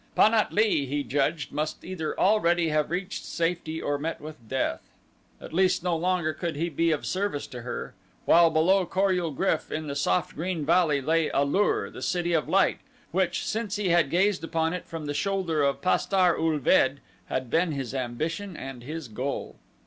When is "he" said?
0.87-1.03, 6.55-6.69, 13.75-13.89